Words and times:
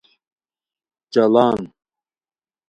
چاڑان 1.13 1.59